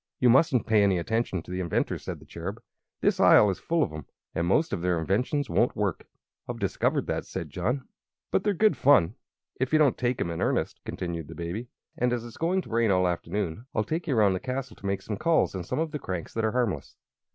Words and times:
"You 0.19 0.31
mustn't 0.31 0.65
pay 0.65 0.81
any 0.81 0.97
attention 0.97 1.43
to 1.43 1.51
the 1.51 1.59
inventors," 1.59 2.03
said 2.05 2.19
the 2.19 2.25
Cherub. 2.25 2.59
"This 3.01 3.19
Isle 3.19 3.51
is 3.51 3.59
full 3.59 3.83
of 3.83 3.93
'em, 3.93 4.07
and 4.33 4.47
most 4.47 4.73
of 4.73 4.81
their 4.81 4.97
inventions 4.99 5.47
won't 5.47 5.75
work." 5.75 6.07
"I've 6.49 6.57
discovered 6.57 7.05
that," 7.05 7.23
said 7.23 7.51
John. 7.51 7.87
"But 8.31 8.43
they're 8.43 8.55
good 8.55 8.75
fun, 8.75 9.13
if 9.59 9.71
you 9.71 9.77
don't 9.77 9.99
take 9.99 10.19
'em 10.19 10.31
in 10.31 10.41
earnest," 10.41 10.79
continued 10.85 11.27
the 11.27 11.35
Baby; 11.35 11.67
"and 11.99 12.13
as 12.13 12.25
it's 12.25 12.37
going 12.37 12.61
to 12.63 12.69
rain 12.69 12.89
all 12.89 13.03
the 13.03 13.09
afternoon 13.11 13.67
I'll 13.75 13.83
take 13.83 14.07
you 14.07 14.17
around 14.17 14.33
the 14.33 14.39
castle 14.39 14.75
to 14.77 14.85
make 14.87 15.03
some 15.03 15.17
calls 15.17 15.53
on 15.53 15.63
some 15.63 15.77
of 15.77 15.91
the 15.91 15.99
cranks 15.99 16.33
that 16.33 16.45
are 16.45 16.53
harmless." 16.53 16.95